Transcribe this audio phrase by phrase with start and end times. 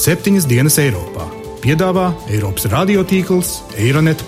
[0.00, 1.26] septiņas dienas Eiropā.
[1.60, 4.22] Piedāvā Eiropas radiotīkls Eironet.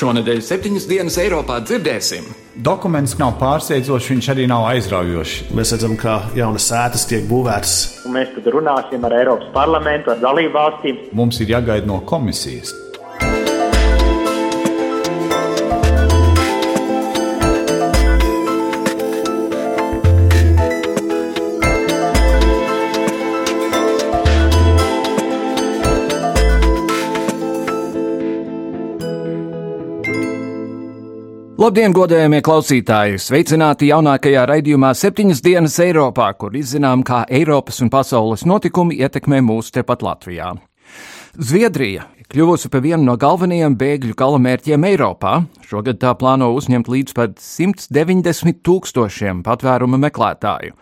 [0.00, 2.28] Šonadēļ septiņas dienas Eiropā dzirdēsim.
[2.60, 5.54] Dokuments nav pārsteidzošs, viņš arī nav aizraujošs.
[5.56, 7.78] Mēs redzam, ka jaunas sētas tiek būvētas.
[8.12, 11.02] Mēs tad runāsim ar Eiropas parlamentu, ar dalību valstīm.
[11.16, 12.76] Mums ir jāgaida no komisijas.
[31.60, 33.18] Labdien, godējamie klausītāji!
[33.20, 39.74] Sveicināti jaunākajā raidījumā septiņas dienas Eiropā, kur izzinām, kā Eiropas un pasaules notikumi ietekmē mūsu
[39.74, 40.54] tepat Latvijā.
[41.36, 45.34] Zviedrija kļuvusi par vienu no galvenajiem bēgļu galamērķiem Eiropā.
[45.68, 50.72] Šogad tā plāno uzņemt līdz pat 190 tūkstošiem patvērumu meklētāju.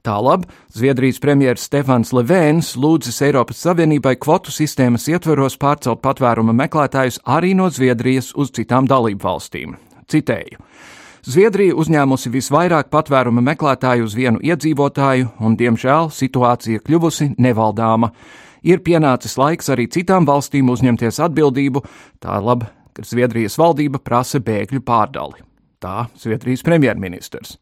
[0.00, 7.52] Tālāk Zviedrijas premjerministrs Stefans Levēns lūdzis Eiropas Savienībai kvotu sistēmas ietveros pārcelt patvērumu meklētājus arī
[7.58, 9.76] no Zviedrijas uz citām dalību valstīm.
[10.10, 10.62] Citēju.
[11.26, 18.12] Zviedrija uzņēmusi visvairāk patvēruma meklētāju uz vienu iedzīvotāju, un, diemžēl, situācija kļuvusi nevaldāma.
[18.62, 21.82] Ir pienācis laiks arī citām valstīm uzņemties atbildību,
[22.22, 25.42] tā labi, ka Zviedrijas valdība prasa bēgļu pārdali.
[25.82, 27.58] Tā Zviedrijas premjerministrs.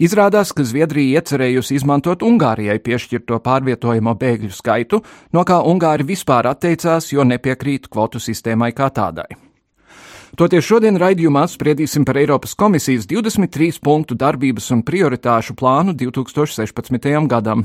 [0.00, 7.12] Izrādās, ka Zviedrija iecerējusi izmantot Ungārijai piešķirto pārvietojamo bēgļu skaitu, no kā Ungāri vispār atteicās,
[7.12, 9.28] jo nepiekrīt kvotu sistēmai kā tādai.
[10.34, 17.06] Toties šodien raidījumā spriedīsim par Eiropas komisijas 23 punktu darbības un prioritāšu plānu 2016.
[17.30, 17.62] gadam.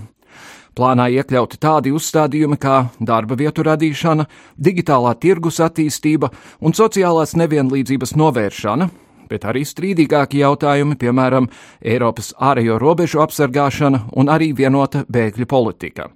[0.78, 6.30] Plānā iekļauti tādi uzstādījumi kā darba vietu radīšana, digitālā tirgus attīstība
[6.62, 8.90] un sociālās nevienlīdzības novēršana,
[9.34, 11.50] bet arī strīdīgāki jautājumi, piemēram,
[11.82, 16.12] Eiropas ārējo robežu apsargāšana un arī vienota bēgļu politika.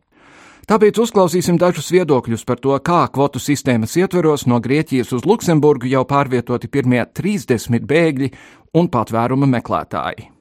[0.63, 6.05] Tāpēc uzklausīsim dažus viedokļus par to, kā kvotu sistēmas ietveros no Grieķijas uz Luksemburgu jau
[6.07, 8.31] pārvietoti pirmie 30 bēgļi
[8.79, 10.32] un patvēruma meklētāji.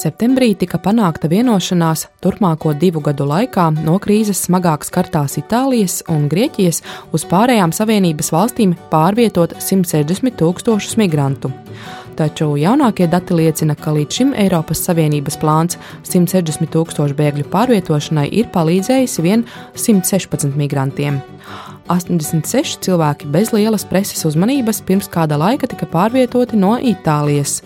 [0.00, 6.78] Septembrī tika panākta vienošanās turpmāko divu gadu laikā no krīzes smagāk skartās Itālijas un Grieķijas
[7.12, 11.50] uz pārējām Savienības valstīm pārvietot 160 tūkstošus migrantu.
[12.16, 15.76] Taču jaunākie dati liecina, ka līdz šim Eiropas Savienības plāns
[16.08, 19.44] 160 tūkstošu bēgļu pārvietošanai ir palīdzējis vien
[19.76, 21.20] 116 migrantiem.
[21.89, 27.59] 86 cilvēki bez lielas preses uzmanības pirms kāda laika tika pārvietoti no Itālijas,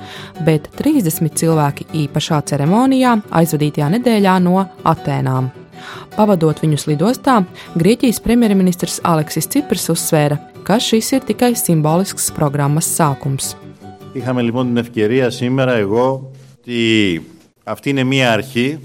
[0.46, 5.50] bet 30 cilvēki īpašā ceremonijā aizvadītajā nedēļā no Atēnām.
[6.18, 7.40] Pavadot viņus lidostā,
[7.80, 13.56] Grieķijas premjerministrs Aleksis Ciprs uzsvēra, ka šis ir tikai simbolisks programmas sākums.
[14.14, 17.22] Είχαμε λοιπόν την ευκαιρία σήμερα εγώ ότι
[17.64, 18.80] αυτή είναι μία αρχή.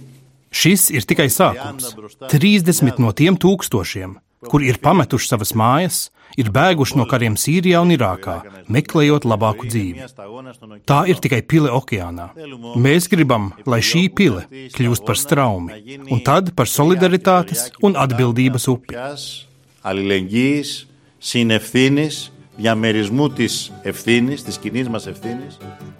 [0.54, 1.84] Šis ir tikai sākums.
[2.30, 4.10] 30 no tiem tūkstošiem,
[4.50, 5.98] kur ir pametuši savas mājas,
[6.40, 8.36] ir bēguši no kariem Sīrijā un Irākā,
[8.68, 10.08] meklējot labāku dzīvi.
[10.88, 12.30] Tā ir tikai pile okeānā.
[12.76, 14.44] Mēs gribam, lai šī pile
[14.74, 18.98] kļūst par straumi, un tad par solidaritātes un atbildības upi.
[19.84, 20.86] Αλληλεγγύης,
[21.18, 25.56] συνευθύνης, διαμερισμού της ευθύνης, της κοινής μας ευθύνης.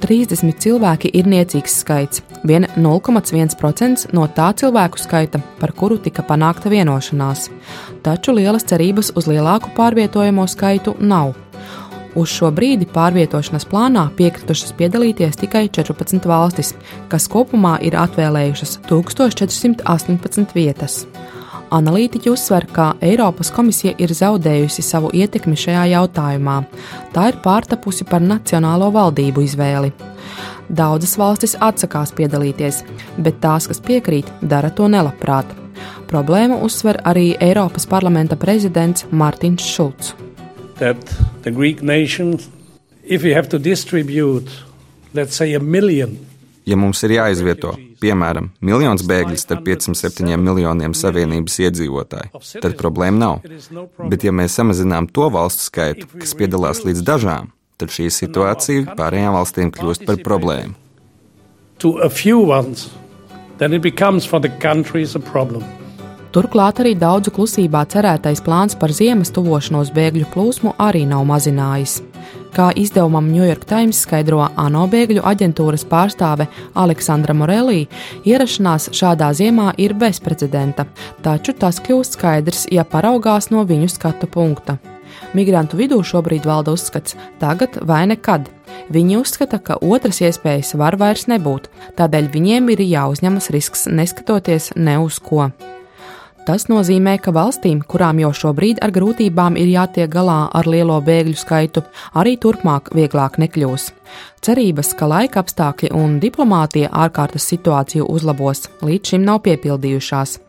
[0.07, 6.69] 30 cilvēki ir niecīgs skaits, vien 0,1% no tā cilvēku skaita, par kuru tika panākta
[6.69, 7.49] vienošanās.
[8.05, 11.33] Taču lielas cerības uz lielāku pārvietojamo skaitu nav.
[12.15, 16.75] Uz šo brīdi pārvietošanas plānā piekritušas piedalīties tikai 14 valstis,
[17.09, 21.07] kas kopumā ir atvēlējušas 1418 vietas.
[21.70, 26.56] Analītiķi uzsver, ka Eiropas komisija ir zaudējusi savu ietekmi šajā jautājumā.
[27.14, 29.92] Tā ir pārtapusi par nacionālo valdību izvēli.
[30.70, 32.82] Daudzas valstis atsakās piedalīties,
[33.22, 35.52] bet tās, kas piekrīt, dara to nelabprāt.
[36.10, 40.16] Problēmu uzsver arī Eiropas parlamenta prezidents Mārtiņš Šulcs.
[46.66, 53.48] Ja mums ir jāizvieto piemēram, miljons bēgļu starp 507 miljoniem Savienības iedzīvotāju, tad problēma nav.
[54.12, 59.36] Bet, ja mēs samazinām to valstu skaitu, kas piedalās līdz dažām, tad šī situācija pārējām
[59.38, 60.76] valstīm kļūst par problēmu.
[66.30, 71.96] Turklāt arī daudzu klusībā cerētais plāns par ziemas tuvošanos bēgļu plūsmu arī nav mazinājis.
[72.56, 77.84] Kā izdevumam New York Times skaidro ANO bēgļu aģentūras pārstāve Aleksandra Morelī,
[78.26, 80.88] ierašanās šādā ziemā ir bezprecedenta,
[81.26, 84.80] taču tas kļūst skaidrs, ja paraugās no viņu skatu punkta.
[85.38, 88.50] Migrantu vidū šobrīd valda uzskats tagad vai nekad.
[88.90, 91.70] Viņi uzskata, ka otras iespējas var vairs nebūt,
[92.00, 95.52] tādēļ viņiem ir jāuzņemas risks neskatoties ne uz ko.
[96.50, 101.38] Tas nozīmē, ka valstīm, kurām jau šobrīd ar grūtībām ir jātiek galā ar lielo bēgļu
[101.38, 101.84] skaitu,
[102.18, 103.84] arī turpmāk vieglāk nekļūs.
[104.42, 110.40] Cerības, ka laika apstākļi un diplomātija ārkārtas situāciju uzlabos, līdz šim nav piepildījušās.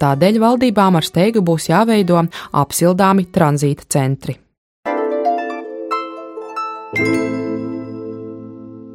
[0.00, 2.24] Tādēļ valdībām ar steigu būs jāveido
[2.56, 4.40] apsildāmi tranzīta centri.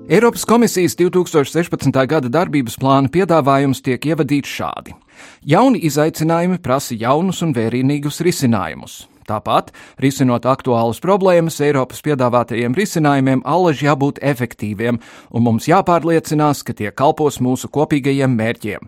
[0.10, 1.90] Eiropas komisijas 2016.
[2.06, 4.94] gada darbības plāna piedāvājums tiek ievadīts šādi.
[5.42, 9.08] Jauni izaicinājumi prasa jaunus un vērienīgus risinājumus.
[9.26, 15.02] Tāpat, risinot aktuālas problēmas, Eiropas piedāvātajiem risinājumiem allaž jābūt efektīviem,
[15.34, 18.86] un mums jāpārliecinās, ka tie kalpos mūsu kopīgajiem mērķiem.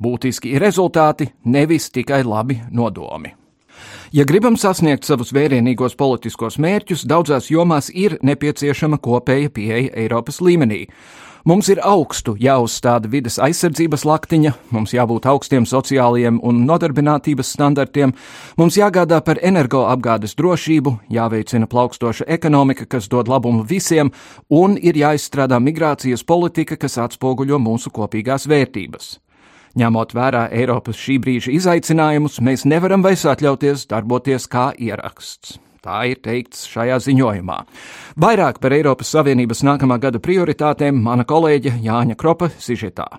[0.00, 3.36] Būtiski ir rezultāti, nevis tikai labi nodomi.
[4.12, 10.86] Ja gribam sasniegt savus vērienīgos politiskos mērķus, daudzās jomās ir nepieciešama kopēja pieeja Eiropas līmenī.
[11.44, 18.14] Mums ir augstu jāuzstāda vidas aizsardzības laktiņa, mums jābūt augstiem sociālajiem un nodarbinātības standartiem,
[18.56, 24.14] mums jāgādā par energoapgādes drošību, jāveicina plaukstoša ekonomika, kas dod labumu visiem,
[24.48, 29.18] un ir jāizstrādā migrācijas politika, kas atspoguļo mūsu kopīgās vērtības.
[29.74, 35.58] Ņemot vērā Eiropas šī brīža izaicinājumus, mēs nevaram vairs atļauties darboties kā ieraksts.
[35.84, 37.58] Tā ir teikts šajā ziņojumā.
[38.24, 43.10] Vairāk par Eiropas Savienības nākamā gada prioritātēm mana kolēģe Jāņa Kropa Sižetā.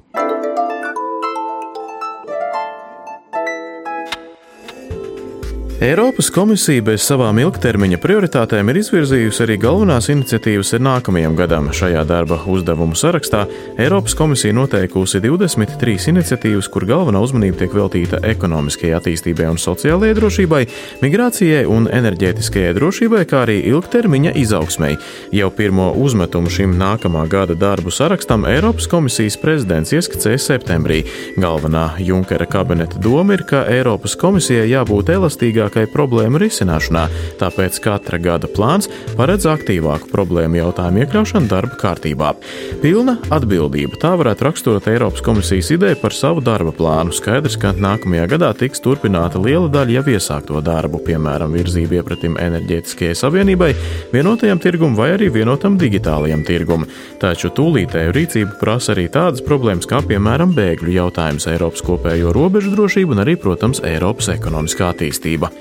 [5.81, 11.66] Eiropas komisija bez savām ilgtermiņa prioritātēm ir izvirzījusi arī galvenās iniciatīvas nākamajam gadam.
[11.75, 13.42] Šajā darba uzdevumu sarakstā
[13.75, 20.62] Eiropas komisija noteikusi 23 iniciatīvas, kur galvenā uzmanība tiek veltīta ekonomiskajai attīstībai un sociālajai drošībai,
[21.04, 24.94] migrācijai un enerģētiskajai drošībai, kā arī ilgtermiņa izaugsmai.
[25.36, 31.04] Jau pirmo uzmetumu šim nākamā gada darbu sarakstam Eiropas komisijas prezidents ieskicēja septembrī.
[31.36, 37.06] Galvenā Junkera kabineta doma ir, ka Eiropas komisijai jābūt elastīgākai efektīvākai problēmu risināšanā,
[37.39, 42.33] tāpēc katra gada plāns paredz aktīvāku problēmu jautājumu iekļaušanu darba kārtībā.
[42.81, 47.13] Pilna atbildība tā varētu raksturot Eiropas komisijas ideju par savu darba plānu.
[47.15, 53.17] Skaidrs, ka nākamajā gadā tiks turpināta liela daļa jau iesākto darbu, piemēram, virzība iepratim enerģētiskajai
[53.17, 53.71] savienībai,
[54.13, 56.85] vienotajam tirgum vai arī vienotam digitālajam tirgum.
[57.21, 63.15] Taču tūlītēju rīcību prasa arī tādas problēmas kā, piemēram, bēgļu jautājums, Eiropas kopējo robežu drošība
[63.15, 65.55] un arī, protams, Eiropas ekonomiskā attīstība.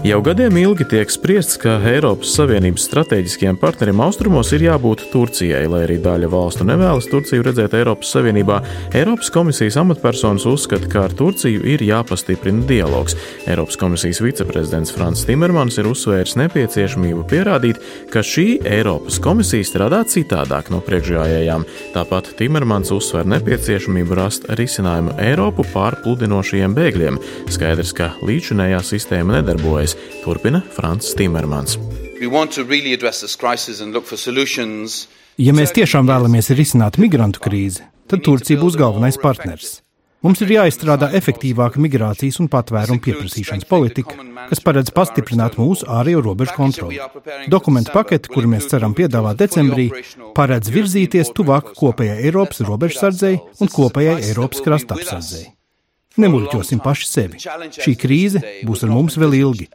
[0.00, 5.82] Jau gadiem ilgi tiek spriests, ka Eiropas Savienības strateģiskajam partnerim austrumos ir jābūt Turcijai, lai
[5.84, 8.62] arī daļa valstu nevēlas Turciju redzēt Eiropas Savienībā.
[8.96, 13.12] Eiropas komisijas amatpersonas uzskata, ka ar Turciju ir jāpastiprina dialogs.
[13.44, 20.72] Eiropas komisijas viceprezidents Frans Timermans ir uzsvērs nepieciešamību pierādīt, ka šī Eiropas komisija strādā citādāk
[20.72, 21.68] no priekšgājējām.
[21.92, 27.20] Tāpat Timermans uzsver nepieciešamību rast risinājumu Eiropu pārpludinošajiem bēgļiem.
[27.52, 31.78] Skaidrs, ka līdzinējā sistēma nedarbojas, turpina Frants Timermans.
[35.40, 39.78] Ja mēs tiešām vēlamies risināt migrantu krīzi, tad Turcija būs galvenais partners.
[40.20, 44.18] Mums ir jāizstrādā efektīvāka migrācijas un patvērumu pieprasīšanas politika,
[44.50, 46.98] kas paredz pastiprināt mūsu ārējo robežu kontroli.
[47.54, 49.86] Dokumentu paketi, kuru mēs ceram piedāvāt decembrī,
[50.36, 55.46] paredz virzīties tuvāk kopējai Eiropas robežsardzei un kopējai Eiropas krasta apsardzei.
[56.18, 57.38] Nemuļķosim paši sevi.
[57.70, 59.68] Šī krīze būs ar mums vēl ilgi,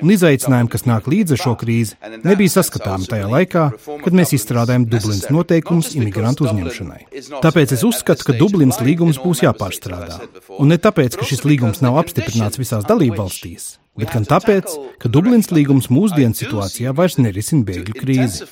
[0.00, 3.66] un izaicinājumi, kas nāk līdzi ar šo krīzi, nebija saskatāmi tajā laikā,
[4.06, 7.04] kad mēs izstrādājam Dublinas noteikumus imigrantu uzņemšanai.
[7.44, 10.22] Tāpēc es uzskatu, ka Dublinas līgums būs jāpārstrādā.
[10.56, 14.72] Un ne tāpēc, ka šis līgums nav apstiprināts visās dalību valstīs, bet gan tāpēc,
[15.02, 18.48] ka Dublins līgums mūsdienu situācijā vairs nerisina bēgļu krīzi.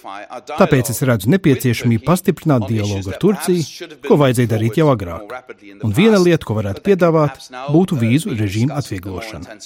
[0.53, 5.35] Tāpēc es redzu nepieciešamību pastiprināt dialogu ar Turciju, ko vajadzēja darīt jau agrāk.
[5.83, 9.59] Un viena lieta, ko varētu piedāvāt, būtu vīzu režīmu atvieglošana.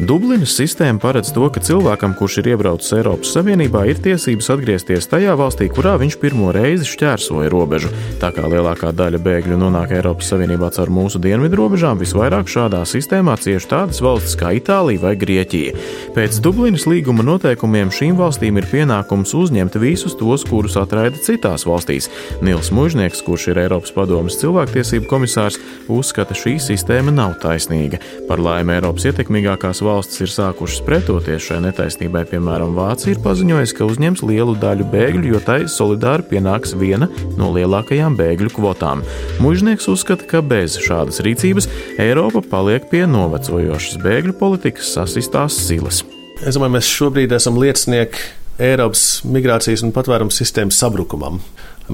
[0.00, 5.34] Dublinas sistēma paredz to, ka cilvēkam, kurš ir iebraucis Eiropas Savienībā, ir tiesības atgriezties tajā
[5.36, 7.92] valstī, kurā viņš pirmo reizi šķērsoja robežu.
[8.22, 12.80] Tā kā lielākā daļa bēgļu nonāk Eiropas Savienībā caur mūsu mūsu dienvidu robežām visvairāk šādā
[12.88, 15.74] sistēmā cieši tādas valstis kā Itālija vai Grieķija.
[16.14, 22.08] Pēc Dublinas līguma noteikumiem šīm valstīm ir pienākums uzņemt visus tos, kurus atraida citās valstīs.
[22.40, 25.58] Nils Mužnieks, kurš ir Eiropas Padomas cilvēktiesību komisārs,
[25.88, 28.00] uzskata, šī sistēma nav taisnīga.
[28.28, 33.90] Par laimi Eiropas ietekmīgākās valstis ir sākušas pretoties šai netaisnībai, piemēram, Vācija ir paziņojusi, ka
[33.90, 39.04] uzņems lielu daļu bēgļu, jo tai solidāri pienāks viena no lielākajām bēgļu kvotām.
[39.42, 40.78] Mužnieks uzskata, ka bez
[41.10, 46.04] šādas rīcības Eiropa paliek pie novecojošas bēgļu politikas sasistās silas.
[46.46, 48.18] Es domāju, mēs šobrīd esam liecinieki
[48.60, 51.40] Eiropas migrācijas un patvērums sistēmas sabrukumam.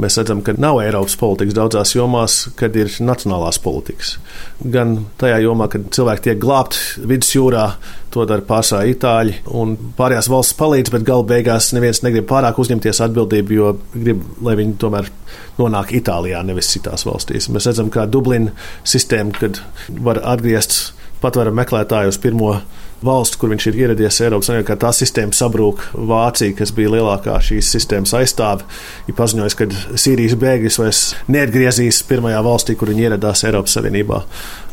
[0.01, 4.17] Mēs redzam, ka nav Eiropas politikas daudzās jomās, kad ir nacionālās politikas.
[4.61, 7.67] Gan tajā jomā, kad cilvēki tiek glābti vidusjūrā,
[8.15, 13.03] to dara pārsvarā itāļi, un pārējās valsts palīdz, bet gala beigās neviens negrib pārāk uzņemties
[13.09, 15.11] atbildību, jo grib, lai viņi tomēr
[15.59, 17.51] nonāk Itālijā, nevis citās valstīs.
[17.53, 18.55] Mēs redzam, kā Dublina
[18.89, 19.61] sistēma, kad
[20.07, 22.57] var atgriezt patvērumu meklētāju uz pirmo
[23.05, 25.83] valstu, kur viņš ir ieradies Eiropas Savienībā, tā sistēma sabrūk.
[26.09, 28.67] Vācija, kas bija lielākā šīs sistēmas aizstāve,
[29.09, 34.23] ir paziņojusi, ka Sīrijas bēgļus vairs neatgriezīs pirmajā valstī, kur viņi ieradās Eiropas Savienībā.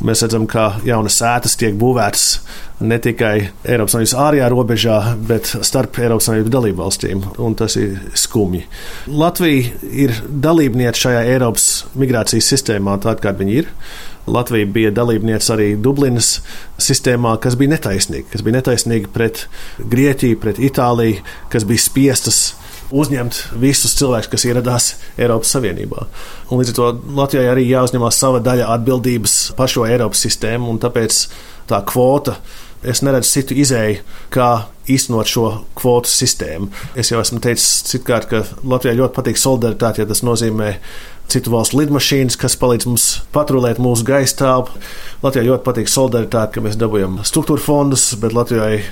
[0.07, 2.27] Mēs redzam, ka jaunas sētas tiek būvētas
[2.83, 7.99] ne tikai Eiropas Savienības ārējā robežā, bet starp Eiropas Savienības dalību valstīm, un tas ir
[8.19, 8.65] skumji.
[9.07, 13.71] Latvija ir dalībniece šajā Eiropas migrācijas sistēmā, tāda kāda viņa ir.
[14.27, 16.37] Latvija bija dalībniece arī Dublinas
[16.81, 19.45] sistēmā, kas bija netaisnīga, kas bija netaisnīga pret
[19.79, 22.43] Grieķiju, pret Itāliju, kas bija spiestas
[22.93, 26.05] uzņemt visus cilvēkus, kas ieradās Eiropas Savienībā.
[26.49, 30.81] Un līdz ar to Latvijai arī jāuzņemās sava daļa atbildības par šo Eiropas sistēmu, un
[30.83, 31.25] tāpēc
[31.69, 32.37] tā kvota.
[32.83, 34.01] Es neredzu citu izēju,
[34.33, 34.47] kā
[34.91, 35.45] īstenot šo
[35.79, 36.67] kvotu sistēmu.
[36.99, 40.73] Es jau esmu teicis citkārt, ka Latvijai ļoti patīk solidaritāte, ja tas nozīmē
[41.31, 44.77] citu valstu lidmašīnas, kas palīdz mums patrulēt mūsu gaisa telpu.
[45.23, 48.83] Latvijai ļoti patīk solidaritāte, ka mēs dabūjam struktūra fondus, bet Latvijai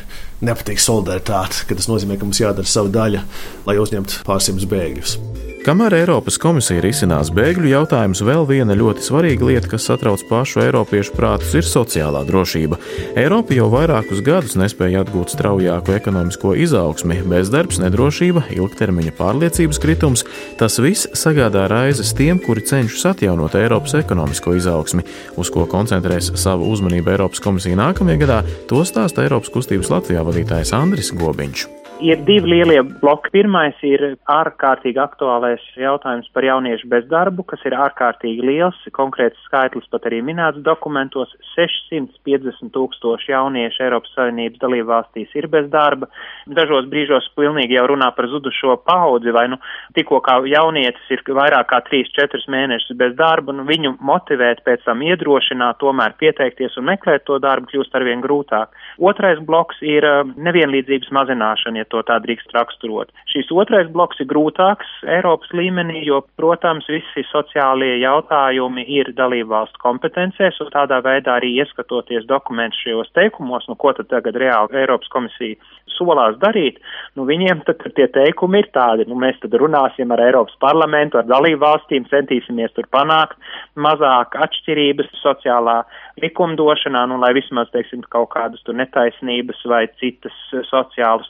[0.46, 3.26] nepatīk solidaritāte, ka tas nozīmē, ka mums jādara sava daļa,
[3.70, 5.20] lai uzņemtu pārsimtus bēgļus.
[5.62, 11.14] Kamēr Eiropas komisija risinās bēgļu jautājumus, vēl viena ļoti svarīga lieta, kas satrauc pašu eiropiešu
[11.14, 12.80] prātus, ir sociālā drošība.
[13.14, 20.26] Eiropa jau vairākus gadus nespēja atgūt straujāku ekonomisko izaugsmi, bezdarbs, nedrošība, ilgtermiņa pārliecības kritums.
[20.58, 25.06] Tas viss sagādā raizes tiem, kuri cenšas atjaunot Eiropas ekonomisko izaugsmi,
[25.38, 28.42] uz ko koncentrēs savu uzmanību Eiropas komisija nākamajā gadā.
[28.74, 31.81] To stāsta Eiropas kustības Latvijā vadītājs Andris Gobiņš.
[32.02, 33.30] Ir divi lielie bloki.
[33.30, 38.80] Pirmais ir ārkārtīgi aktuālais jautājums par jauniešu bezdarbu, kas ir ārkārtīgi liels.
[38.96, 46.08] Konkrēts skaitlis pat arī minēts dokumentos- 650 tūkstoši jauniešu Eiropas Savienības dalībvalstīs ir bez darba.
[46.48, 49.58] Dažos brīžos pilnīgi jau runā par zudušo paudzi, vai nu
[49.94, 55.02] tikko kā jaunietis ir vairāk kā 3-4 mēnešus bez darba, nu viņu motivēt pēc tam
[55.02, 58.74] iedrošināt, tomēr pieteikties un meklēt to darbu kļūst arvien grūtāk.
[58.98, 60.02] Otrais bloks ir
[60.36, 63.12] nevienlīdzības mazināšana, ja to tā drīkst raksturot.
[63.32, 70.60] Šīs otrais bloks ir grūtāks Eiropas līmenī, jo, protams, visi sociālie jautājumi ir dalībvalstu kompetencēs,
[70.64, 75.60] un tādā veidā arī ieskatoties dokumentu šajos teikumos, nu, ko tad tagad reāli Eiropas komisija
[76.02, 76.80] solās darīt,
[77.18, 81.28] nu, viņiem tad tie teikumi ir tādi, nu, mēs tad runāsim ar Eiropas parlamentu, ar
[81.30, 83.38] dalībvalstīm, centīsimies tur panākt
[83.76, 85.82] mazāk atšķirības sociālā
[86.22, 90.36] likumdošanā, nu, lai vismaz, teiksim, kaut kādas tur netaisnības vai citas
[90.70, 91.30] sociālas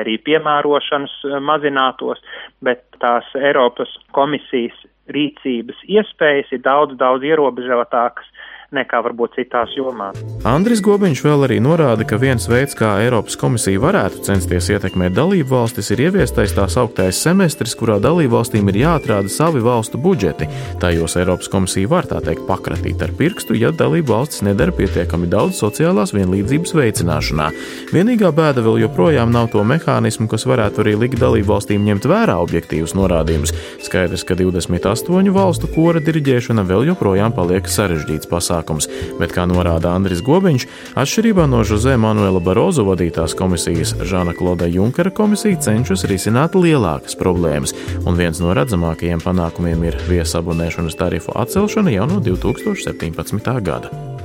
[0.00, 2.20] kritēriju piemērošanas eh, mazinātos,
[2.62, 4.76] bet tās Eiropas komisijas
[5.10, 8.26] rīcības iespējas ir daudz, daudz ierobežotākas
[8.74, 10.18] nekā varbūt citās jomās.
[10.46, 15.50] Andris Gobiņš vēl arī norāda, ka viens veids, kā Eiropas komisija varētu censties ietekmēt dalību
[15.50, 20.46] valstis, ir ieviestais tā sauktais semestris, kurā dalību valstīm ir jāatrāda savi valstu budžeti.
[20.82, 25.58] Tajos Eiropas komisija var tā teikt pakratīt ar pirkstu, ja dalību valstis nedara pietiekami daudz
[25.60, 27.50] sociālās vienlīdzības veicināšanā.
[27.90, 32.38] Vienīgā bēda vēl joprojām nav to mehānismu, kas varētu arī likt dalību valstīm ņemt vērā
[32.46, 33.54] objektīvus norādījumus.
[33.82, 38.88] Skaidrs, ka 28 valstu kora diriģēšana vēl joprojām paliek sarežģīts pasākums pasākums,
[39.18, 45.10] bet, kā norāda Andris Gobiņš, atšķirībā no Jose Manuela Barozo vadītās komisijas, Žana Kloda Junkera
[45.10, 47.74] komisija cenšas risināt lielākas problēmas,
[48.04, 53.60] un viens no redzamākajiem panākumiem ir viesabonēšanas tarifu atcelšana jau no 2017.
[53.62, 54.19] gada.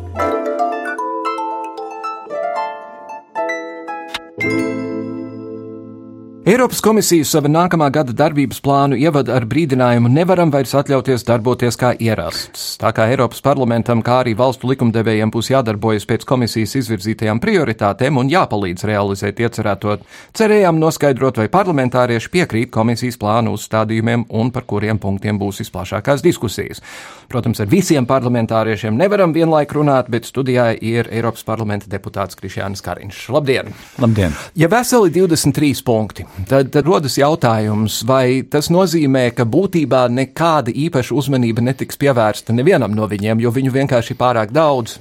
[6.46, 11.90] Eiropas komisija sava nākamā gada darbības plānu ievada ar brīdinājumu nevaram vairs atļauties darboties kā
[11.98, 12.76] ierasts.
[12.78, 18.30] Tā kā Eiropas parlamentam, kā arī valstu likumdevējiem būs jādarbojas pēc komisijas izvirzītajām prioritātēm un
[18.30, 19.96] jāpalīdz realizēt iecerēto,
[20.38, 26.86] cerējām noskaidrot, vai parlamentārieši piekrīt komisijas plānu uzstādījumiem un par kuriem punktiem būs visplašākās diskusijas.
[27.26, 33.26] Protams, ar visiem parlamentāriešiem nevaram vienlaik runāt, bet studijā ir Eiropas parlamenta deputāts Krišjānis Kariņš.
[33.34, 33.74] Labdien!
[33.98, 34.38] Labdien!
[34.54, 41.16] Ja veseli 23 punkti, tad, tad rodas jautājums, vai tas nozīmē, ka būtībā nekāda īpaša
[41.16, 45.00] uzmanība netiks pievērsta nevienam no viņiem, jo viņu vienkārši ir pārāk daudz.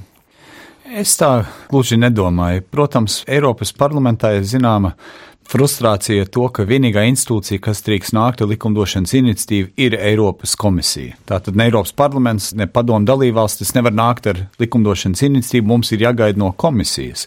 [0.95, 1.31] Es tā
[1.71, 2.63] gluži nedomāju.
[2.71, 4.93] Protams, Eiropas parlamentā ir zināma
[5.51, 11.19] frustrācija to, ka vienīgā institūcija, kas drīkst nākt ar likumdošanas iniciatīvu, ir Eiropas komisija.
[11.29, 16.41] Tātad ne Eiropas parlaments, ne padomu dalībvalstis nevar nākt ar likumdošanas iniciatīvu, mums ir jāgaida
[16.41, 17.27] no komisijas.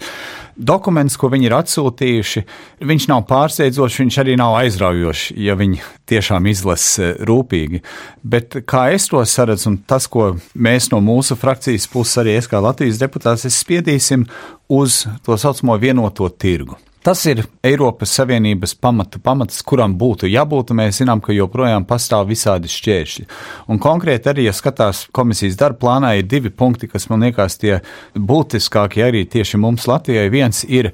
[0.58, 2.42] Dokuments, ko viņi ir atsūtījuši,
[2.90, 7.84] viņš nav pārsteidzošs, viņš arī nav aizraujošs, ja viņi tiešām izlasa rūpīgi.
[8.26, 12.50] Bet kā es to saredzu, un tas, ko mēs no mūsu frakcijas puses, arī es
[12.50, 14.26] kā Latvijas deputāts, es spiedīsim
[14.74, 16.80] uz to saucamo vienoto tirgu.
[17.08, 20.74] Tas ir Eiropas Savienības pamatu pamats, kuram būtu jābūt.
[20.76, 23.24] Mēs zinām, ka joprojām pastāv visādi šķēršļi.
[23.72, 27.78] Un konkrēti arī, ja skatās komisijas darba plānā, ir divi punkti, kas man liekas tie
[28.12, 30.26] būtiskākie arī tieši mums Latvijai.
[30.34, 30.90] Viens ir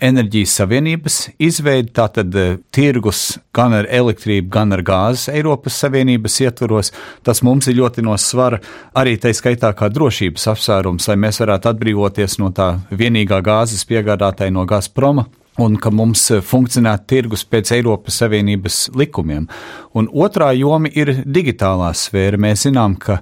[0.00, 2.32] enerģijas savienības izveidi, tātad
[2.72, 6.94] tirgus gan ar elektrību, gan ar gāzes Eiropas Savienības ietvaros.
[7.20, 8.62] Tas mums ir ļoti no svara
[8.96, 14.56] arī tā skaitā kā drošības apsvērums, lai mēs varētu atbrīvoties no tā vienīgā gāzes piegādātāja
[14.56, 15.26] no Gazproma
[15.58, 19.48] un ka mums funkcionētu tirgus pēc Eiropas Savienības likumiem.
[19.98, 22.40] Un otrā joma ir digitālā sfēra.
[22.40, 23.20] Mēs zinām, ka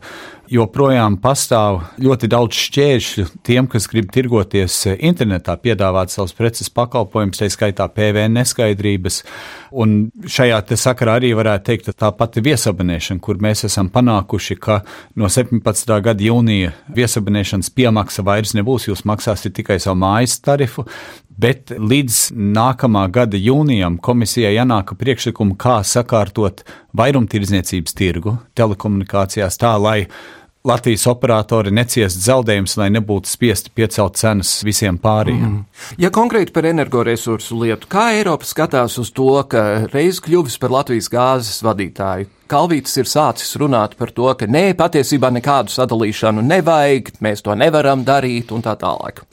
[0.52, 7.48] joprojām pastāv ļoti daudz šķēršļu tiem, kas grib tirgoties internetā, piedāvāt savus preces pakalpojumus, tā
[7.52, 9.22] skaitā PVN neskaidrības.
[9.76, 14.80] Un šajā sakarā arī varētu teikt, tā pati viesabonēšana, kur mēs esam panākuši, ka
[15.18, 15.94] no 17.
[16.06, 20.86] gada jūnija viesabonēšanas piemaksa vairs nebūs, jūs maksāsiet tikai savu mājas tarifu,
[21.36, 26.64] bet līdz nākamā gada jūnijam komisijai jānāka priekšlikumu, kā sakārtot
[26.96, 29.98] vairumtirdzniecības tirgu telekomunikācijās tā, lai
[30.66, 35.52] Latvijas operatori neciest zaudējumus, lai nebūtu spiesti piecelt cenas visiem pārējiem.
[35.52, 35.84] Mm.
[36.02, 41.10] Ja konkrēti par energoresursu lietu, kā Eiropa skatās uz to, ka reiz kļuvis par Latvijas
[41.12, 47.42] gāzes vadītāju, Kalvītis ir sācis runāt par to, ka nē, patiesībā nekādu sadalīšanu nevajag, mēs
[47.42, 49.24] to nevaram darīt un tā tālāk.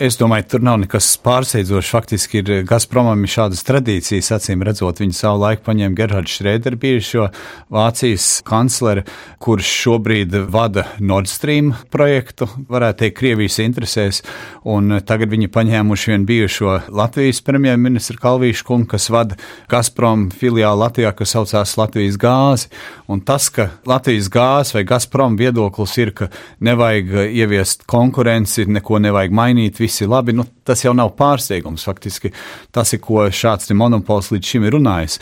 [0.00, 1.90] Es domāju, tur nav nekas pārsteidzošs.
[1.92, 7.26] Faktiski ir Gazpromam ir šādas tradīcijas, acīm redzot, viņi savu laiku paņēma Gerhardu Šrēderu, bijušo
[7.72, 9.04] Vācijas kancleri,
[9.42, 14.22] kurš šobrīd vada Nord Stream projektu, varētu teikt, Krievijas interesēs,
[14.64, 19.36] un tagad viņi paņēmuši vienu bijušo Latvijas premjerministru Kalvīšu kungu, kas vada
[19.70, 22.72] Gazprom filiālu Latvijā, kas saucās Latvijas gāzi.
[23.12, 26.32] Un tas, ka Latvijas gāzes vai Gazprom viedoklis ir, ka
[26.64, 31.86] nevajag ieviest konkurenci, neko nevajag mainīt, viss ir labi, nu, tas jau nav pārsteigums.
[31.88, 32.32] Faktiski
[32.74, 35.18] tas ir, ko šāds monopols līdz šim ir runājis.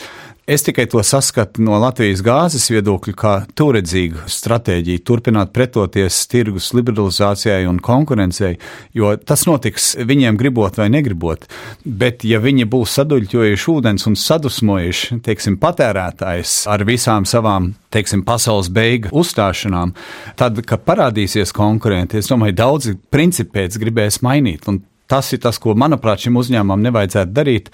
[0.51, 7.61] Es tikai to saskatu no Latvijas gāzes viedokļa, kā turedzīgu stratēģiju, turpināt pretoties tirgus liberalizācijai
[7.69, 8.57] un konkurencei,
[8.91, 11.47] jo tas notiks viņiem gribot vai negribot.
[11.85, 18.67] Bet, ja viņi būs saduļķojuši ūdens un sadusmojuši, teiksim, patērētājs ar visām savām teiksim, pasaules
[18.75, 19.95] beigu uzstāšanām,
[20.39, 24.67] tad, kad parādīsies konkurenti, es domāju, daudzi principi pēc gribēs mainīt.
[24.67, 27.65] Un Tas ir tas, ko, manuprāt, šim uzņēmumam nevajadzētu darīt,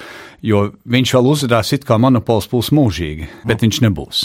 [0.42, 4.22] jo viņš vēl uzvedās it kā monopols būs mūžīgi, bet viņš nebūs.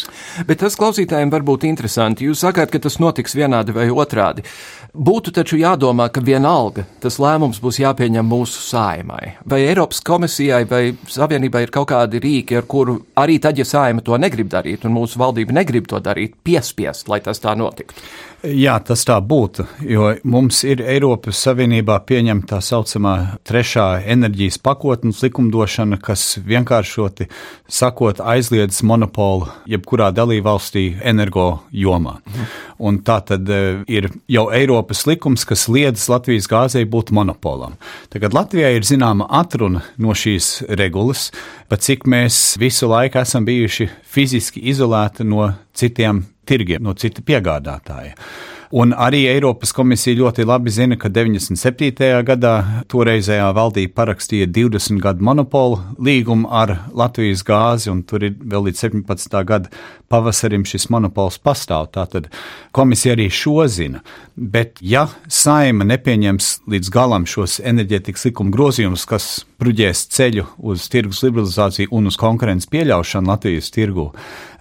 [0.48, 2.30] Bet tas klausītājiem var būt interesanti.
[2.30, 4.46] Jūs sakāt, ka tas notiks vienādi vai otrādi.
[4.92, 9.38] Būtu taču jādomā, ka vienalga tas lēmums būs jāpieņem mūsu saimai.
[9.48, 14.04] Vai Eiropas komisijai vai Savienībai ir kaut kādi rīki, ar kuru arī tad, ja saima
[14.04, 18.04] to negrib darīt un mūsu valdība negrib to darīt, piespiest, lai tas tā notiktu?
[18.42, 23.12] Jā, tas tā būtu, jo mums ir Eiropas Savienībā pieņemta tā saucamā
[23.46, 27.28] trešā enerģijas pakotnes likumdošana, kas vienkāršoti
[27.70, 32.16] sakot aizliedz monopolu jebkurā dalībvalstī energo jomā.
[32.26, 32.50] Mhm.
[32.82, 34.48] Un tā tad e, ir jau
[34.82, 37.76] Eiropas likums, kas liedz Latvijas gāzei būt monopolam.
[38.10, 41.28] Tagad Latvijai ir zināma atruna no šīs regulas,
[41.70, 48.16] pat cik mēs visu laiku esam bijuši fiziski izolēti no citiem tirgiem, no cita piegādātāja.
[48.72, 52.06] Un arī Eiropas komisija ļoti labi zina, ka 97.
[52.24, 52.52] gadā
[52.88, 58.80] toreizējā valdība parakstīja 20 gadu monopolu līgumu ar Latvijas gāzi, un tur ir vēl līdz
[58.86, 59.36] 17.
[59.44, 59.68] gada
[60.08, 61.90] pavasarim šis monopols pastāv.
[61.92, 62.30] Tātad
[62.72, 64.00] komisija arī šo zina.
[64.36, 69.28] Bet ja saima nepieņems līdz galam šos enerģētikas likuma grozījumus, kas
[69.62, 74.08] spruģēs ceļu uz tirgus liberalizāciju un uz konkurences pieļaušanu Latvijas tirgū,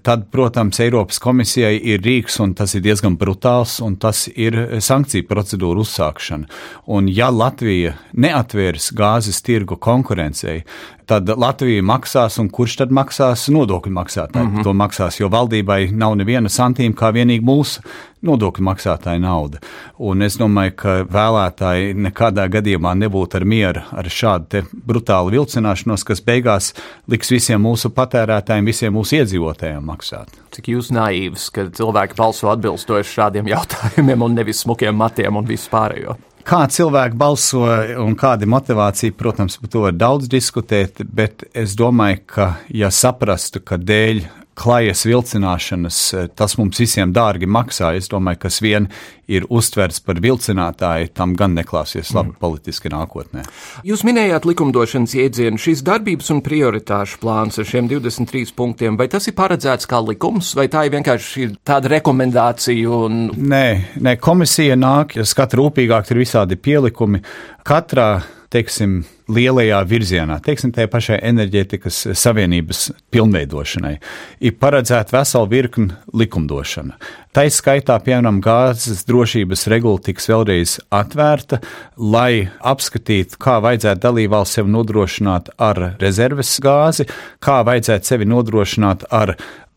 [0.06, 5.26] tad, protams, Eiropas komisijai ir rīks, un tas ir diezgan brutāls, un tas ir sankciju
[5.26, 6.46] procedūra uzsākšana.
[6.94, 10.60] Un ja Latvija neatvērs gāzes tirgu konkurencei,
[11.06, 13.48] tad Latvija maksās, un kurš tad maksās?
[13.52, 14.64] Nodokļu maksātāji mm -hmm.
[14.64, 17.82] to maksās, jo valdībai nav neviena santīma kā vienīgi mūsu
[18.22, 19.58] nodokļu maksātāja nauda.
[19.98, 26.22] Un es domāju, ka vēlētāji nekādā gadījumā nebūtu ar mieru ar šādu brutālu vilcināšanos, kas
[26.22, 26.72] beigās
[27.10, 30.28] liks visiem mūsu patērētājiem, visiem mūsu iedzīvotājiem maksāt.
[30.54, 36.16] Cik jūs naīvs, ka cilvēki balso atbilstoši šādiem jautājumiem un nevis smukiem matiem un vispārējo?
[36.42, 37.62] Kā cilvēki balso
[38.02, 42.90] un kāda ir motivācija, protams, par to var daudz diskutēt, bet es domāju, ka ja
[42.90, 44.24] saprastu, ka dēļ
[44.54, 47.94] klajas vilcināšanas, eh, tas mums visiem dārgi maksā.
[47.96, 48.88] Es domāju, kas vien
[49.28, 52.38] ir uztverts par vilcinātāju, tam gan neklāsies labi mm.
[52.40, 53.44] politiski nākotnē.
[53.86, 58.98] Jūs minējāt likumdošanas iedzienu, šīs darbības un prioritāšu plāns ar šiem 23 punktiem.
[59.00, 63.00] Vai tas ir paredzēts kā likums, vai tā ir vienkārši tāda rekomendācija?
[63.06, 63.24] Un...
[63.36, 63.66] Nē,
[64.04, 67.22] nē, komisija nāk, skata rūpīgāk, ir visādi pielikumi.
[67.64, 68.10] Katrā
[68.52, 69.00] teiksim,
[69.32, 73.96] lielajā virzienā, teiksim, tajā pašai enerģētikas savienības pilnveidošanai,
[74.44, 76.98] ir paredzēta vesela virkni likumdošana.
[77.32, 81.62] Tā izskaitā, piemēram, gāzes drošības regula tiks vēlreiz atvērta,
[81.96, 87.08] lai apskatītu, kā vajadzētu dalībvalsts sevi nodrošināt ar rezerves gāzi,
[87.40, 89.36] kā vajadzētu sevi nodrošināt ar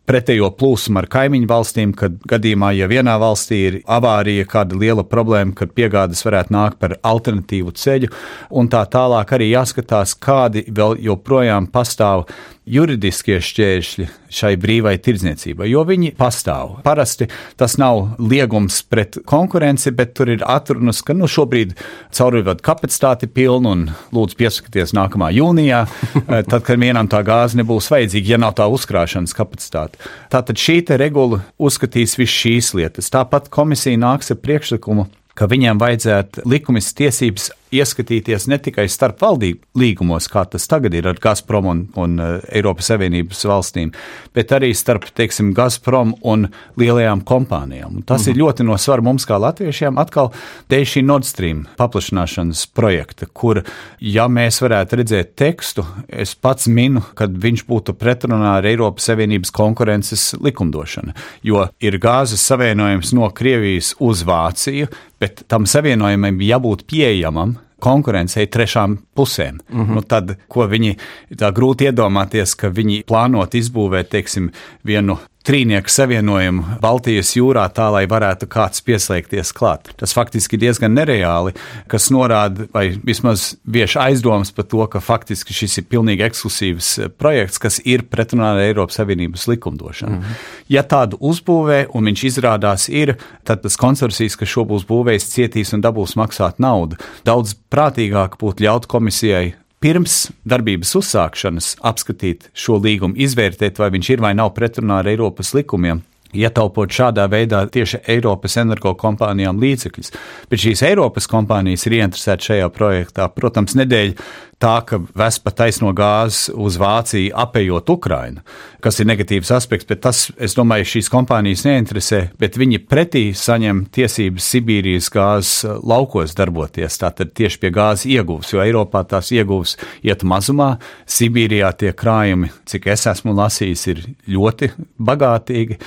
[0.09, 5.55] pretējo plūsmu ar kaimiņu valstīm, kad gadījumā, ja vienā valstī ir avārija, kāda liela problēma,
[5.57, 8.11] kad piegādes varētu nākt par alternatīvu ceļu,
[8.55, 12.27] un tā tālāk arī jāskatās, kādi vēl joprojām pastāv
[12.65, 16.79] juridiskie šķēršļi šai brīvai tirdzniecībai, jo viņi pastāv.
[16.85, 17.27] Parasti
[17.59, 21.75] tas nav liegums pret konkurenci, bet tur ir atrunas, ka nu, šobrīd
[22.15, 23.83] caurvadu kapacitāte pilna un
[24.15, 25.83] lūdzu piesakieties nākamā jūnijā,
[26.25, 30.01] eh, tad, kad vienam tā gāze nebūs vajadzīga, ja nav tā uzkrāšanas kapacitāte.
[30.33, 33.11] Tātad šī regula uzskatīs visas šīs lietas.
[33.13, 37.49] Tāpat komisija nāks ar priekšlikumu ka viņiem vajadzētu likumis tiesības
[37.79, 42.37] ieskatīties ne tikai starp valdību līgumos, kā tas tagad ir ar Gazprom un, un uh,
[42.55, 43.91] Eiropas Savienības valstīm,
[44.35, 46.47] bet arī starp, teiksim, Gazprom un
[46.79, 47.97] lielajām kompānijām.
[47.99, 48.35] Un tas mm -hmm.
[48.35, 50.31] ir ļoti no svara mums kā latviešiem atkal
[50.69, 53.63] dēļ šī Nord Stream paplašināšanas projekta, kur,
[53.99, 59.51] ja mēs varētu redzēt tekstu, es pats minu, kad viņš būtu pretrunā ar Eiropas Savienības
[59.51, 64.87] konkurences likumdošanu, jo ir gāzes savienojums no Krievijas uz Vāciju,
[65.19, 69.59] bet tam savienojumam jābūt pieejamam konkurencei trešām pusēm.
[69.69, 69.95] Mm -hmm.
[69.95, 70.97] nu, tad, ko viņi
[71.37, 74.51] tā grūti iedomāties, ka viņi plānot izbūvēt, teiksim,
[74.83, 79.91] vienu trīnieku savienojumu Baltijas jūrā tā, lai varētu kāds pieslēgties klāt.
[79.99, 81.53] Tas faktiski diezgan nereāli,
[81.91, 87.11] kas norāda vai vismaz vieš aizdomas par to, ka faktiski šis ir pilnīgi ekskluzīvs eh,
[87.13, 90.15] projekts, kas ir pretrunā ar Eiropas Savienības likumdošanu.
[90.15, 90.47] Mm -hmm.
[90.69, 95.73] Ja tādu uzbūvē un viņš izrādās ir, tad tas konsorcijas, kas šo būs būvējis, cietīs
[95.73, 96.95] un dabūs maksāt naudu.
[97.25, 99.53] Daudz prātīgāk būtu ļaut komisijai
[99.85, 105.53] pirms darbības uzsākšanas apskatīt šo līgumu, izvērtēt, vai viņš ir vai nav pretrunā ar Eiropas
[105.53, 105.99] likumiem.
[106.35, 110.09] Ietaupot šādā veidā tieši Eiropas energokompānijām līdzekļus.
[110.49, 113.29] Bet šīs Eiropas kompānijas ir ieinteresētas šajā projektā.
[113.31, 114.17] Protams, nedēļa
[114.61, 118.43] tā, ka Vespa taisno gāzi uz Vāciju apējot Ukrainu,
[118.83, 123.85] kas ir negatīvs aspekts, bet tas, es domāju, šīs kompānijas neinteresē, bet viņi pretī saņem
[123.95, 130.25] tiesības Sibīrijas gāzes laukos darboties, tātad tieši pie gāzes ieguvs, jo Eiropā tās ieguvs iet
[130.27, 130.75] mazumā,
[131.09, 134.71] Sibīrijā tie krājumi, cik es esmu lasījis, ir ļoti
[135.05, 135.79] bagātīgi,